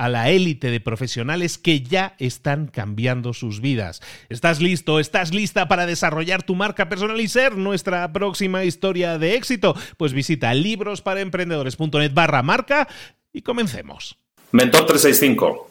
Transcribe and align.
a 0.00 0.08
la 0.08 0.30
élite 0.30 0.70
de 0.70 0.80
profesionales 0.80 1.58
que 1.58 1.82
ya 1.82 2.14
están 2.18 2.68
cambiando 2.68 3.34
sus 3.34 3.60
vidas. 3.60 4.00
¿Estás 4.30 4.62
listo? 4.62 4.98
¿Estás 4.98 5.34
lista 5.34 5.68
para 5.68 5.84
desarrollar 5.84 6.42
tu 6.42 6.54
marca 6.54 6.88
personal 6.88 7.20
y 7.20 7.28
ser 7.28 7.58
nuestra 7.58 8.10
próxima 8.10 8.64
historia 8.64 9.18
de 9.18 9.34
éxito? 9.34 9.76
Pues 9.98 10.14
visita 10.14 10.54
librosparaemprendedores.net 10.54 12.14
barra 12.14 12.42
marca 12.42 12.88
y 13.30 13.42
comencemos. 13.42 14.16
Mentor 14.52 14.86
365. 14.86 15.70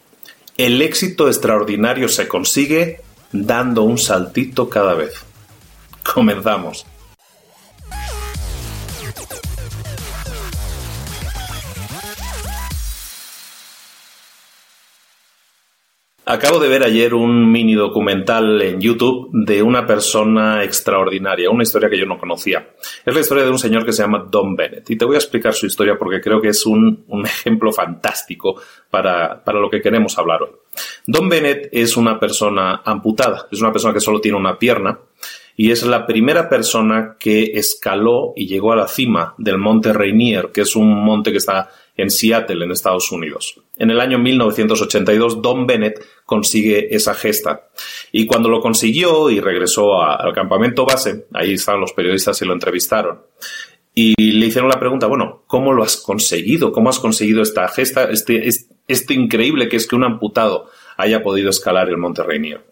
El 0.57 0.79
éxito 0.83 1.27
extraordinario 1.27 2.07
se 2.07 2.27
consigue 2.27 3.01
dando 3.31 3.81
un 3.81 3.97
saltito 3.97 4.69
cada 4.69 4.93
vez. 4.93 5.13
Comenzamos. 6.13 6.85
Acabo 16.31 16.59
de 16.59 16.67
ver 16.67 16.83
ayer 16.83 17.15
un 17.15 17.51
mini 17.51 17.73
documental 17.73 18.61
en 18.61 18.79
YouTube 18.79 19.31
de 19.33 19.63
una 19.63 19.87
persona 19.87 20.63
extraordinaria, 20.63 21.49
una 21.49 21.63
historia 21.63 21.89
que 21.89 21.97
yo 21.97 22.05
no 22.05 22.19
conocía. 22.19 22.69
Es 23.03 23.15
la 23.15 23.21
historia 23.21 23.45
de 23.45 23.49
un 23.49 23.57
señor 23.57 23.83
que 23.83 23.91
se 23.91 24.03
llama 24.03 24.27
Don 24.29 24.55
Bennett. 24.55 24.87
Y 24.91 24.95
te 24.95 25.05
voy 25.05 25.15
a 25.15 25.17
explicar 25.17 25.55
su 25.55 25.65
historia 25.65 25.97
porque 25.97 26.21
creo 26.21 26.39
que 26.39 26.49
es 26.49 26.67
un, 26.67 27.03
ejemplo 27.25 27.71
fantástico 27.71 28.61
para, 28.91 29.43
para 29.43 29.59
lo 29.59 29.71
que 29.71 29.81
queremos 29.81 30.19
hablar 30.19 30.43
hoy. 30.43 30.51
Don 31.07 31.27
Bennett 31.29 31.69
es 31.71 31.97
una 31.97 32.19
persona 32.19 32.83
amputada, 32.85 33.47
es 33.51 33.59
una 33.59 33.71
persona 33.71 33.95
que 33.95 33.99
solo 33.99 34.21
tiene 34.21 34.37
una 34.37 34.59
pierna 34.59 34.99
y 35.55 35.71
es 35.71 35.83
la 35.83 36.05
primera 36.05 36.47
persona 36.47 37.17
que 37.19 37.51
escaló 37.55 38.33
y 38.35 38.47
llegó 38.47 38.71
a 38.71 38.75
la 38.75 38.87
cima 38.87 39.33
del 39.39 39.57
monte 39.57 39.91
Rainier, 39.91 40.51
que 40.53 40.61
es 40.61 40.75
un 40.75 41.03
monte 41.03 41.31
que 41.31 41.37
está 41.37 41.69
en 42.01 42.09
Seattle, 42.09 42.63
en 42.63 42.71
Estados 42.71 43.11
Unidos. 43.11 43.59
En 43.77 43.89
el 43.91 43.99
año 43.99 44.19
1982, 44.19 45.41
Don 45.41 45.65
Bennett 45.65 46.03
consigue 46.25 46.93
esa 46.95 47.13
gesta. 47.13 47.69
Y 48.11 48.25
cuando 48.25 48.49
lo 48.49 48.61
consiguió 48.61 49.29
y 49.29 49.39
regresó 49.39 50.01
al 50.01 50.33
campamento 50.33 50.85
base, 50.85 51.25
ahí 51.33 51.53
estaban 51.53 51.81
los 51.81 51.93
periodistas 51.93 52.41
y 52.41 52.45
lo 52.45 52.53
entrevistaron. 52.53 53.21
Y 53.93 54.33
le 54.33 54.45
hicieron 54.45 54.69
la 54.69 54.79
pregunta, 54.79 55.07
bueno, 55.07 55.43
¿cómo 55.47 55.73
lo 55.73 55.83
has 55.83 55.97
conseguido? 55.97 56.71
¿Cómo 56.71 56.89
has 56.89 56.99
conseguido 56.99 57.41
esta 57.41 57.67
gesta? 57.67 58.09
Este, 58.09 58.47
este, 58.87 59.13
increíble 59.13 59.67
que 59.67 59.77
es 59.77 59.87
que 59.87 59.95
un 59.95 60.03
amputado 60.03 60.69
haya 60.97 61.21
podido 61.21 61.49
escalar 61.49 61.89
el 61.89 61.97
Monte 61.97 62.23
Rainier. 62.23 62.65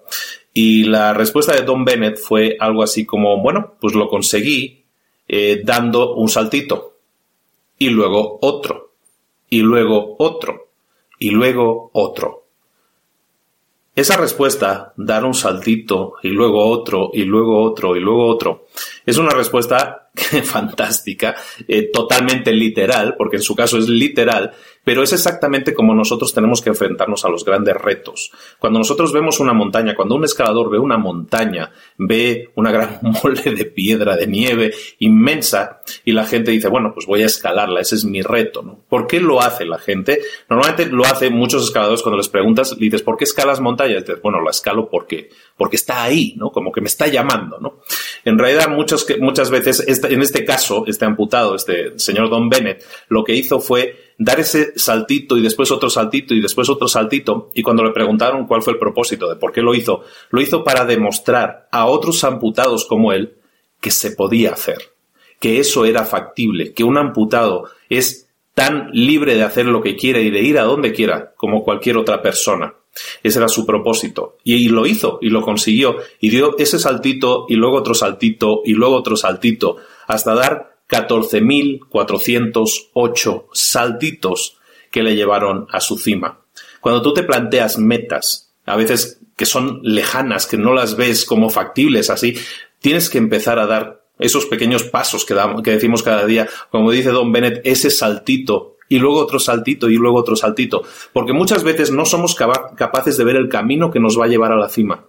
Y 0.53 0.85
la 0.85 1.13
respuesta 1.13 1.53
de 1.53 1.63
Don 1.63 1.85
Bennett 1.85 2.17
fue 2.17 2.57
algo 2.59 2.83
así 2.83 3.05
como, 3.05 3.41
bueno, 3.41 3.75
pues 3.79 3.93
lo 3.93 4.07
conseguí 4.07 4.85
eh, 5.27 5.61
dando 5.63 6.15
un 6.15 6.29
saltito 6.29 6.97
y 7.77 7.89
luego 7.89 8.39
otro 8.41 8.86
y 9.49 9.61
luego 9.61 10.15
otro, 10.19 10.67
y 11.19 11.31
luego 11.31 11.89
otro. 11.93 12.43
Esa 13.95 14.15
respuesta, 14.15 14.93
dar 14.95 15.25
un 15.25 15.33
saltito 15.33 16.13
y 16.21 16.29
luego 16.29 16.69
otro, 16.69 17.09
y 17.13 17.23
luego 17.23 17.63
otro, 17.63 17.95
y 17.95 17.99
luego 17.99 18.27
otro, 18.27 18.66
es 19.05 19.17
una 19.17 19.31
respuesta 19.31 20.09
fantástica, 20.43 21.35
eh, 21.67 21.89
totalmente 21.91 22.51
literal, 22.51 23.15
porque 23.17 23.37
en 23.37 23.41
su 23.41 23.55
caso 23.55 23.77
es 23.77 23.87
literal, 23.87 24.51
pero 24.83 25.03
es 25.03 25.13
exactamente 25.13 25.73
como 25.73 25.93
nosotros 25.93 26.33
tenemos 26.33 26.61
que 26.61 26.69
enfrentarnos 26.69 27.25
a 27.25 27.29
los 27.29 27.43
grandes 27.43 27.75
retos. 27.75 28.31
Cuando 28.57 28.79
nosotros 28.79 29.11
vemos 29.11 29.39
una 29.39 29.53
montaña, 29.53 29.95
cuando 29.95 30.15
un 30.15 30.23
escalador 30.23 30.69
ve 30.69 30.79
una 30.79 30.97
montaña, 30.97 31.71
ve 31.97 32.51
una 32.55 32.71
gran 32.71 32.99
mole 33.23 33.41
de 33.41 33.65
piedra, 33.65 34.15
de 34.15 34.27
nieve 34.27 34.73
inmensa, 34.99 35.81
y 36.05 36.13
la 36.13 36.25
gente 36.25 36.51
dice, 36.51 36.69
bueno, 36.69 36.91
pues 36.93 37.05
voy 37.05 37.21
a 37.21 37.25
escalarla, 37.25 37.81
ese 37.81 37.95
es 37.95 38.05
mi 38.05 38.21
reto, 38.21 38.61
¿no? 38.61 38.79
¿Por 38.87 39.07
qué 39.07 39.19
lo 39.19 39.41
hace 39.41 39.65
la 39.65 39.77
gente? 39.77 40.21
Normalmente 40.49 40.87
lo 40.87 41.05
hacen 41.05 41.33
muchos 41.33 41.63
escaladores 41.65 42.01
cuando 42.01 42.17
les 42.17 42.29
preguntas, 42.29 42.77
dices, 42.77 43.01
¿por 43.01 43.17
qué 43.17 43.25
escalas 43.25 43.59
montañas? 43.59 44.05
dices, 44.05 44.21
bueno, 44.21 44.41
la 44.41 44.51
escalo 44.51 44.89
porque, 44.89 45.29
porque 45.57 45.75
está 45.75 46.03
ahí, 46.03 46.35
¿no? 46.37 46.51
Como 46.51 46.71
que 46.71 46.81
me 46.81 46.87
está 46.87 47.07
llamando, 47.07 47.59
¿no? 47.59 47.79
En 48.23 48.37
realidad, 48.37 48.69
muchos, 48.69 49.05
muchas 49.19 49.49
veces, 49.49 49.83
en 49.87 50.21
este 50.21 50.45
caso, 50.45 50.85
este 50.87 51.05
amputado, 51.05 51.55
este 51.55 51.97
señor 51.97 52.29
Don 52.29 52.47
Bennett, 52.47 52.85
lo 53.09 53.23
que 53.23 53.33
hizo 53.33 53.59
fue 53.59 54.13
dar 54.19 54.39
ese 54.39 54.77
saltito 54.77 55.37
y 55.37 55.41
después 55.41 55.71
otro 55.71 55.89
saltito 55.89 56.33
y 56.33 56.41
después 56.41 56.69
otro 56.69 56.87
saltito. 56.87 57.49
Y 57.53 57.63
cuando 57.63 57.83
le 57.83 57.91
preguntaron 57.91 58.45
cuál 58.45 58.61
fue 58.61 58.73
el 58.73 58.79
propósito 58.79 59.27
de 59.27 59.35
por 59.35 59.51
qué 59.51 59.61
lo 59.61 59.73
hizo, 59.73 60.03
lo 60.29 60.41
hizo 60.41 60.63
para 60.63 60.85
demostrar 60.85 61.67
a 61.71 61.87
otros 61.87 62.23
amputados 62.23 62.85
como 62.85 63.11
él 63.11 63.37
que 63.81 63.91
se 63.91 64.11
podía 64.11 64.51
hacer, 64.51 64.77
que 65.39 65.59
eso 65.59 65.85
era 65.85 66.05
factible, 66.05 66.73
que 66.73 66.83
un 66.83 66.97
amputado 66.97 67.69
es 67.89 68.27
tan 68.53 68.89
libre 68.91 69.35
de 69.35 69.43
hacer 69.43 69.67
lo 69.67 69.81
que 69.81 69.95
quiere 69.95 70.23
y 70.23 70.31
de 70.31 70.41
ir 70.41 70.57
a 70.57 70.63
donde 70.63 70.91
quiera 70.91 71.33
como 71.35 71.63
cualquier 71.63 71.97
otra 71.97 72.21
persona. 72.23 72.73
Ese 73.23 73.39
era 73.39 73.47
su 73.47 73.65
propósito. 73.65 74.37
Y, 74.43 74.67
lo 74.69 74.85
hizo 74.85 75.17
y 75.21 75.29
lo 75.29 75.41
consiguió. 75.41 75.97
Y 76.19 76.29
dio 76.29 76.57
ese 76.57 76.79
saltito 76.79 77.45
y 77.49 77.55
luego 77.55 77.77
otro 77.77 77.93
saltito 77.93 78.61
y 78.65 78.73
luego 78.73 78.95
otro 78.95 79.15
saltito 79.15 79.77
hasta 80.07 80.33
dar 80.33 80.77
14.408 80.89 83.45
saltitos 83.51 84.57
que 84.91 85.03
le 85.03 85.15
llevaron 85.15 85.67
a 85.71 85.79
su 85.79 85.97
cima. 85.97 86.41
Cuando 86.81 87.01
tú 87.01 87.13
te 87.13 87.23
planteas 87.23 87.77
metas, 87.77 88.53
a 88.65 88.75
veces 88.75 89.21
que 89.35 89.45
son 89.45 89.81
lejanas, 89.83 90.47
que 90.47 90.57
no 90.57 90.73
las 90.73 90.95
ves 90.95 91.25
como 91.25 91.49
factibles 91.49 92.09
así, 92.09 92.35
tienes 92.79 93.09
que 93.09 93.17
empezar 93.17 93.59
a 93.59 93.67
dar 93.67 94.05
esos 94.19 94.45
pequeños 94.45 94.83
pasos 94.83 95.25
que, 95.25 95.35
que 95.63 95.71
decimos 95.71 96.01
cada 96.01 96.25
día, 96.25 96.47
como 96.71 96.91
dice 96.91 97.09
Don 97.09 97.31
Bennett, 97.31 97.61
ese 97.65 97.91
saltito 97.91 98.76
y 98.89 98.99
luego 98.99 99.19
otro 99.19 99.39
saltito 99.39 99.89
y 99.89 99.97
luego 99.97 100.17
otro 100.17 100.35
saltito, 100.35 100.83
porque 101.13 101.33
muchas 101.33 101.63
veces 101.63 101.91
no 101.91 102.05
somos 102.05 102.35
capaces 102.35 103.17
de 103.17 103.23
ver 103.23 103.35
el 103.35 103.49
camino 103.49 103.91
que 103.91 103.99
nos 103.99 104.19
va 104.19 104.25
a 104.25 104.29
llevar 104.29 104.51
a 104.51 104.57
la 104.57 104.69
cima. 104.69 105.05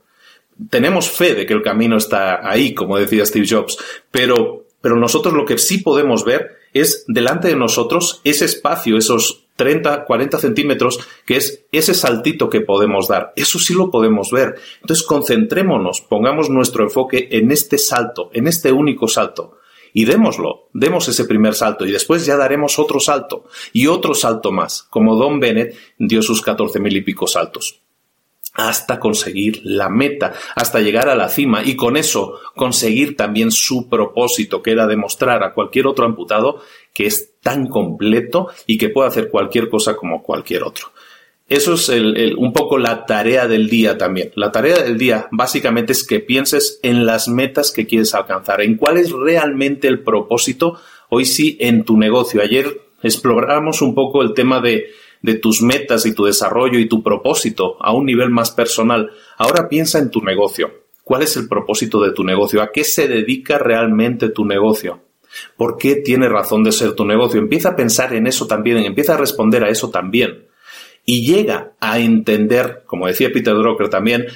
Tenemos 0.71 1.09
fe 1.11 1.35
de 1.35 1.47
que 1.47 1.55
el 1.55 1.63
camino 1.63 1.97
está 1.97 2.49
ahí, 2.49 2.75
como 2.75 2.99
decía 2.99 3.25
Steve 3.25 3.47
Jobs, 3.49 3.79
pero 4.11 4.69
pero 4.81 4.97
nosotros 4.97 5.35
lo 5.35 5.45
que 5.45 5.59
sí 5.59 5.79
podemos 5.79 6.25
ver 6.25 6.57
es 6.73 7.05
delante 7.09 7.49
de 7.49 7.57
nosotros 7.57 8.21
ese 8.25 8.45
espacio, 8.45 8.97
esos 8.97 9.47
30, 9.57 10.05
40 10.05 10.39
centímetros, 10.39 11.01
que 11.27 11.37
es 11.37 11.65
ese 11.73 11.95
saltito 11.95 12.49
que 12.49 12.61
podemos 12.61 13.09
dar. 13.09 13.33
Eso 13.35 13.59
sí 13.59 13.75
lo 13.75 13.91
podemos 13.91 14.31
ver. 14.31 14.55
Entonces 14.81 15.05
concentrémonos, 15.05 16.01
pongamos 16.01 16.49
nuestro 16.49 16.85
enfoque 16.85 17.29
en 17.33 17.51
este 17.51 17.77
salto, 17.79 18.31
en 18.33 18.47
este 18.47 18.71
único 18.71 19.09
salto. 19.09 19.58
Y 19.99 20.05
démoslo, 20.05 20.69
demos 20.75 21.09
ese 21.09 21.25
primer 21.25 21.57
salto 21.57 21.85
y 21.85 21.91
después 21.91 22.25
ya 22.25 22.37
daremos 22.37 22.79
otro 22.79 23.01
salto 23.01 23.47
y 23.73 23.89
otro 23.89 24.15
salto 24.15 24.53
más, 24.53 24.85
como 24.85 25.17
Don 25.17 25.41
Bennett 25.41 25.75
dio 25.99 26.23
sus 26.23 26.41
14 26.41 26.79
mil 26.79 26.97
y 26.97 27.01
pico 27.01 27.27
saltos 27.27 27.81
hasta 28.55 29.01
conseguir 29.01 29.61
la 29.65 29.89
meta, 29.89 30.35
hasta 30.55 30.79
llegar 30.79 31.09
a 31.09 31.17
la 31.17 31.29
cima 31.29 31.65
y 31.65 31.75
con 31.75 31.97
eso 31.97 32.39
conseguir 32.55 33.17
también 33.17 33.51
su 33.51 33.89
propósito, 33.89 34.63
que 34.63 34.71
era 34.71 34.87
demostrar 34.87 35.43
a 35.43 35.53
cualquier 35.53 35.89
otro 35.89 36.07
amputado 36.07 36.61
que 36.95 37.07
es 37.07 37.41
tan 37.41 37.67
completo 37.67 38.51
y 38.67 38.79
que 38.79 38.91
puede 38.91 39.09
hacer 39.09 39.29
cualquier 39.31 39.69
cosa 39.69 39.97
como 39.97 40.23
cualquier 40.23 40.63
otro. 40.63 40.93
Eso 41.49 41.75
es 41.75 41.89
un 42.37 42.53
poco 42.53 42.77
la 42.77 43.07
tarea 43.07 43.49
del 43.49 43.69
día 43.69 43.97
también. 43.97 44.33
La 44.35 44.53
tarea 44.53 44.83
del 44.83 44.99
día 44.99 45.29
básicamente 45.31 45.93
es 45.93 46.07
que 46.07 46.21
pienses 46.21 46.79
en 46.83 47.07
las 47.07 47.29
metas 47.29 47.73
que 47.73 47.87
quieres 47.87 48.15
alcanzar, 48.15 48.61
en 48.61 48.77
cuál 48.77 48.99
es 48.99 49.13
realmente 49.13 49.89
el 49.89 50.01
propósito, 50.03 50.79
hoy 51.09 51.25
sí, 51.25 51.57
en 51.61 51.85
tu 51.85 51.97
negocio. 51.97 52.43
Ayer 52.43 52.81
exploramos 53.03 53.81
un 53.81 53.95
poco 53.95 54.23
el 54.23 54.35
tema 54.35 54.61
de 54.61 54.89
de 55.23 55.35
tus 55.35 55.63
metas 55.63 56.07
y 56.07 56.15
tu 56.15 56.25
desarrollo 56.25 56.79
y 56.79 56.87
tu 56.87 57.03
propósito 57.03 57.77
a 57.81 57.93
un 57.93 58.07
nivel 58.07 58.31
más 58.31 58.51
personal. 58.51 59.11
Ahora 59.37 59.69
piensa 59.69 59.99
en 59.99 60.11
tu 60.11 60.23
negocio. 60.23 60.71
¿Cuál 61.03 61.23
es 61.23 61.37
el 61.37 61.49
propósito 61.49 62.03
de 62.03 62.13
tu 62.13 62.25
negocio? 62.25 62.63
¿A 62.63 62.71
qué 62.71 62.85
se 62.85 63.09
dedica 63.09 63.59
realmente 63.59 64.29
tu 64.29 64.45
negocio? 64.45 65.01
¿Por 65.57 65.77
qué 65.77 65.97
tiene 65.97 66.29
razón 66.29 66.65
de 66.65 66.73
ser 66.73 66.93
tu 66.93 67.05
negocio? 67.05 67.41
Empieza 67.41 67.71
a 67.71 67.77
pensar 67.77 68.15
en 68.15 68.27
eso 68.27 68.47
también, 68.47 68.79
empieza 68.79 69.15
a 69.15 69.19
responder 69.19 69.65
a 69.65 69.71
eso 69.71 69.91
también. 69.91 70.48
Y 71.11 71.25
llega 71.25 71.73
a 71.81 72.01
entender, 72.01 72.83
como 72.85 73.07
decía 73.07 73.33
Peter 73.33 73.55
Drucker 73.55 73.89
también, 73.89 74.27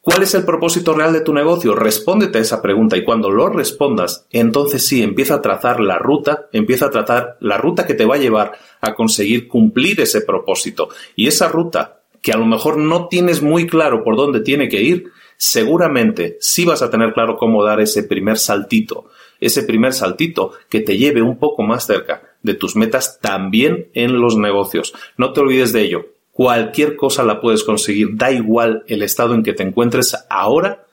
¿Cuál 0.00 0.22
es 0.22 0.32
el 0.34 0.44
propósito 0.46 0.94
real 0.94 1.12
de 1.12 1.20
tu 1.20 1.34
negocio? 1.34 1.74
Respóndete 1.74 2.38
a 2.38 2.40
esa 2.40 2.62
pregunta 2.62 2.96
y 2.96 3.04
cuando 3.04 3.28
lo 3.28 3.50
respondas, 3.50 4.26
entonces 4.30 4.86
sí, 4.86 5.02
empieza 5.02 5.34
a 5.34 5.42
trazar 5.42 5.78
la 5.78 5.98
ruta, 5.98 6.46
empieza 6.52 6.86
a 6.86 6.90
trazar 6.90 7.36
la 7.40 7.58
ruta 7.58 7.84
que 7.84 7.92
te 7.92 8.06
va 8.06 8.14
a 8.14 8.18
llevar 8.18 8.52
a 8.80 8.94
conseguir 8.94 9.46
cumplir 9.46 10.00
ese 10.00 10.22
propósito. 10.22 10.88
Y 11.16 11.26
esa 11.26 11.48
ruta, 11.48 12.00
que 12.22 12.32
a 12.32 12.38
lo 12.38 12.46
mejor 12.46 12.78
no 12.78 13.08
tienes 13.08 13.42
muy 13.42 13.66
claro 13.66 14.02
por 14.02 14.16
dónde 14.16 14.40
tiene 14.40 14.70
que 14.70 14.80
ir, 14.80 15.10
seguramente 15.36 16.38
sí 16.40 16.64
vas 16.64 16.80
a 16.80 16.90
tener 16.90 17.12
claro 17.12 17.36
cómo 17.36 17.62
dar 17.62 17.80
ese 17.80 18.04
primer 18.04 18.38
saltito, 18.38 19.10
ese 19.38 19.64
primer 19.64 19.92
saltito 19.92 20.52
que 20.70 20.80
te 20.80 20.96
lleve 20.96 21.20
un 21.20 21.38
poco 21.38 21.62
más 21.62 21.86
cerca 21.86 22.22
de 22.42 22.54
tus 22.54 22.74
metas 22.74 23.18
también 23.20 23.88
en 23.92 24.18
los 24.18 24.38
negocios. 24.38 24.94
No 25.18 25.34
te 25.34 25.40
olvides 25.40 25.74
de 25.74 25.82
ello. 25.82 26.19
Cualquier 26.40 26.96
cosa 26.96 27.22
la 27.22 27.38
puedes 27.38 27.64
conseguir, 27.64 28.16
da 28.16 28.32
igual 28.32 28.82
el 28.86 29.02
estado 29.02 29.34
en 29.34 29.42
que 29.42 29.52
te 29.52 29.62
encuentres 29.62 30.16
ahora, 30.30 30.86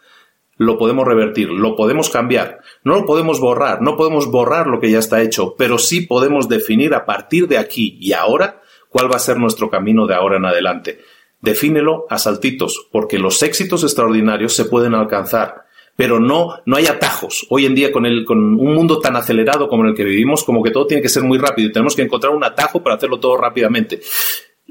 lo 0.58 0.78
podemos 0.78 1.08
revertir, 1.08 1.48
lo 1.48 1.78
podemos 1.78 2.10
cambiar, 2.10 2.60
no 2.84 2.96
lo 2.96 3.06
podemos 3.06 3.40
borrar, 3.40 3.82
no 3.82 3.96
podemos 3.96 4.30
borrar 4.30 4.68
lo 4.68 4.82
que 4.82 4.92
ya 4.92 5.00
está 5.00 5.22
hecho, 5.22 5.56
pero 5.58 5.78
sí 5.78 6.02
podemos 6.02 6.50
definir 6.50 6.94
a 6.94 7.06
partir 7.06 7.48
de 7.48 7.58
aquí 7.58 7.98
y 8.02 8.12
ahora 8.12 8.62
cuál 8.90 9.10
va 9.10 9.16
a 9.16 9.20
ser 9.20 9.38
nuestro 9.38 9.70
camino 9.70 10.06
de 10.06 10.16
ahora 10.16 10.36
en 10.36 10.44
adelante. 10.44 11.00
Defínelo 11.40 12.08
a 12.10 12.18
saltitos, 12.18 12.90
porque 12.92 13.18
los 13.18 13.42
éxitos 13.42 13.84
extraordinarios 13.84 14.54
se 14.54 14.66
pueden 14.66 14.96
alcanzar, 14.96 15.64
pero 15.96 16.20
no, 16.20 16.60
no 16.66 16.76
hay 16.76 16.88
atajos. 16.88 17.48
Hoy 17.50 17.66
en 17.66 17.74
día, 17.74 17.94
con, 17.94 18.06
el, 18.06 18.26
con 18.26 18.38
un 18.38 18.76
mundo 18.76 19.00
tan 19.00 19.16
acelerado 19.16 19.70
como 19.70 19.84
en 19.84 19.92
el 19.92 19.96
que 19.96 20.04
vivimos, 20.04 20.44
como 20.44 20.62
que 20.62 20.72
todo 20.72 20.88
tiene 20.88 21.02
que 21.02 21.08
ser 21.08 21.24
muy 21.24 21.38
rápido 21.38 21.70
y 21.70 21.72
tenemos 21.72 21.96
que 21.96 22.02
encontrar 22.02 22.36
un 22.36 22.44
atajo 22.44 22.84
para 22.84 22.98
hacerlo 22.98 23.18
todo 23.18 23.38
rápidamente. 23.38 24.02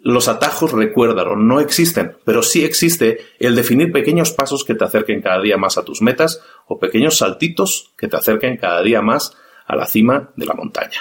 Los 0.06 0.28
atajos, 0.28 0.70
recuérdalo, 0.70 1.34
no 1.34 1.58
existen, 1.58 2.16
pero 2.24 2.40
sí 2.40 2.64
existe 2.64 3.26
el 3.40 3.56
definir 3.56 3.90
pequeños 3.90 4.30
pasos 4.30 4.62
que 4.62 4.76
te 4.76 4.84
acerquen 4.84 5.20
cada 5.20 5.42
día 5.42 5.56
más 5.56 5.78
a 5.78 5.84
tus 5.84 6.00
metas 6.00 6.44
o 6.68 6.78
pequeños 6.78 7.18
saltitos 7.18 7.92
que 7.98 8.06
te 8.06 8.16
acerquen 8.16 8.56
cada 8.56 8.82
día 8.82 9.02
más 9.02 9.36
a 9.66 9.74
la 9.74 9.84
cima 9.84 10.30
de 10.36 10.46
la 10.46 10.54
montaña. 10.54 11.00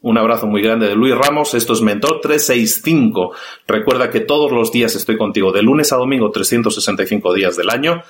Un 0.00 0.16
abrazo 0.16 0.46
muy 0.46 0.62
grande 0.62 0.86
de 0.86 0.94
Luis 0.94 1.12
Ramos, 1.16 1.54
esto 1.54 1.72
es 1.72 1.80
Mentor 1.80 2.20
365. 2.20 3.34
Recuerda 3.66 4.10
que 4.10 4.20
todos 4.20 4.52
los 4.52 4.70
días 4.70 4.94
estoy 4.94 5.18
contigo, 5.18 5.50
de 5.50 5.62
lunes 5.62 5.92
a 5.92 5.96
domingo, 5.96 6.30
365 6.30 7.34
días 7.34 7.56
del 7.56 7.68
año 7.68 8.00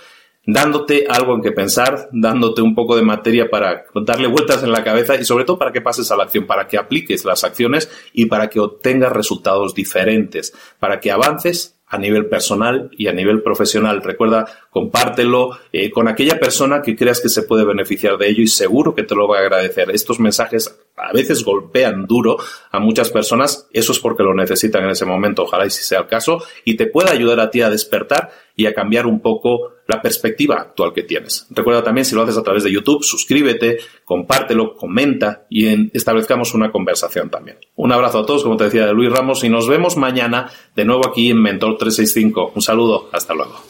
dándote 0.44 1.06
algo 1.08 1.34
en 1.34 1.42
que 1.42 1.52
pensar, 1.52 2.08
dándote 2.12 2.62
un 2.62 2.74
poco 2.74 2.96
de 2.96 3.02
materia 3.02 3.48
para 3.50 3.84
darle 4.06 4.28
vueltas 4.28 4.62
en 4.62 4.72
la 4.72 4.84
cabeza 4.84 5.16
y 5.16 5.24
sobre 5.24 5.44
todo 5.44 5.58
para 5.58 5.72
que 5.72 5.80
pases 5.80 6.10
a 6.10 6.16
la 6.16 6.24
acción, 6.24 6.46
para 6.46 6.66
que 6.66 6.78
apliques 6.78 7.24
las 7.24 7.44
acciones 7.44 7.90
y 8.12 8.26
para 8.26 8.48
que 8.48 8.60
obtengas 8.60 9.12
resultados 9.12 9.74
diferentes, 9.74 10.54
para 10.78 11.00
que 11.00 11.10
avances 11.10 11.80
a 11.90 11.98
nivel 11.98 12.26
personal 12.26 12.88
y 12.92 13.08
a 13.08 13.12
nivel 13.12 13.42
profesional. 13.42 14.00
Recuerda, 14.00 14.46
compártelo 14.70 15.58
eh, 15.72 15.90
con 15.90 16.06
aquella 16.06 16.38
persona 16.38 16.82
que 16.82 16.94
creas 16.94 17.20
que 17.20 17.28
se 17.28 17.42
puede 17.42 17.64
beneficiar 17.64 18.16
de 18.16 18.28
ello 18.28 18.42
y 18.42 18.46
seguro 18.46 18.94
que 18.94 19.02
te 19.02 19.16
lo 19.16 19.26
va 19.26 19.38
a 19.38 19.40
agradecer. 19.40 19.90
Estos 19.90 20.20
mensajes 20.20 20.78
a 20.96 21.12
veces 21.12 21.44
golpean 21.44 22.06
duro 22.06 22.36
a 22.70 22.78
muchas 22.78 23.10
personas, 23.10 23.68
eso 23.72 23.90
es 23.90 23.98
porque 23.98 24.22
lo 24.22 24.34
necesitan 24.34 24.84
en 24.84 24.90
ese 24.90 25.04
momento, 25.04 25.42
ojalá 25.42 25.66
y 25.66 25.70
si 25.70 25.82
sea 25.82 26.00
el 26.00 26.06
caso, 26.06 26.44
y 26.64 26.76
te 26.76 26.86
pueda 26.86 27.10
ayudar 27.10 27.40
a 27.40 27.50
ti 27.50 27.60
a 27.60 27.70
despertar 27.70 28.30
y 28.54 28.66
a 28.66 28.74
cambiar 28.74 29.06
un 29.06 29.20
poco 29.20 29.72
la 29.90 30.00
perspectiva 30.00 30.56
actual 30.56 30.92
que 30.94 31.02
tienes. 31.02 31.46
Recuerda 31.50 31.82
también, 31.82 32.04
si 32.04 32.14
lo 32.14 32.22
haces 32.22 32.38
a 32.38 32.42
través 32.42 32.64
de 32.64 32.72
YouTube, 32.72 33.02
suscríbete, 33.02 33.78
compártelo, 34.04 34.74
comenta 34.74 35.46
y 35.50 35.66
establezcamos 35.96 36.54
una 36.54 36.72
conversación 36.72 37.28
también. 37.28 37.58
Un 37.76 37.92
abrazo 37.92 38.20
a 38.20 38.26
todos, 38.26 38.42
como 38.42 38.56
te 38.56 38.64
decía, 38.64 38.86
de 38.86 38.94
Luis 38.94 39.10
Ramos, 39.10 39.44
y 39.44 39.48
nos 39.48 39.68
vemos 39.68 39.96
mañana 39.96 40.50
de 40.74 40.84
nuevo 40.84 41.06
aquí 41.06 41.30
en 41.30 41.42
Mentor 41.42 41.76
365. 41.76 42.52
Un 42.54 42.62
saludo, 42.62 43.10
hasta 43.12 43.34
luego. 43.34 43.69